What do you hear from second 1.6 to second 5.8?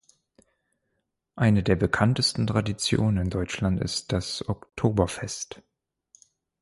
der bekanntesten Traditionen in Deutschland ist das Oktoberfest.